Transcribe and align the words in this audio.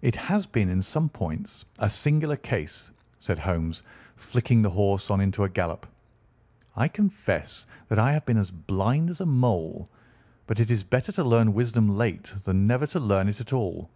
"It 0.00 0.16
has 0.16 0.46
been 0.46 0.70
in 0.70 0.80
some 0.80 1.10
points 1.10 1.66
a 1.78 1.90
singular 1.90 2.34
case," 2.38 2.90
said 3.18 3.40
Holmes, 3.40 3.82
flicking 4.16 4.62
the 4.62 4.70
horse 4.70 5.10
on 5.10 5.20
into 5.20 5.44
a 5.44 5.50
gallop. 5.50 5.86
"I 6.74 6.88
confess 6.88 7.66
that 7.90 7.98
I 7.98 8.12
have 8.12 8.24
been 8.24 8.38
as 8.38 8.50
blind 8.50 9.10
as 9.10 9.20
a 9.20 9.26
mole, 9.26 9.90
but 10.46 10.60
it 10.60 10.70
is 10.70 10.82
better 10.82 11.12
to 11.12 11.24
learn 11.24 11.52
wisdom 11.52 11.90
late 11.94 12.32
than 12.44 12.66
never 12.66 12.86
to 12.86 12.98
learn 12.98 13.28
it 13.28 13.38
at 13.38 13.52
all." 13.52 13.90